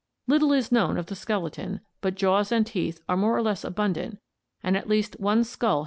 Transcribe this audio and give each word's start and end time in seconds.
Little 0.25 0.51
is 0.51 0.71
known 0.71 0.97
of 0.97 1.05
the' 1.05 1.15
skeleton, 1.23 1.79
but 2.01 2.15
jaws 2.15 2.51
and 2.51 2.65
teeth 2.65 3.03
are 3.07 3.15
more 3.15 3.37
or 3.37 3.43
less 3.43 3.63
abundant 3.63 4.17
and 4.63 4.75
at 4.75 4.89
least 4.89 5.19
one 5.19 5.43
skull 5.43 5.79
(Fig. 5.79 5.79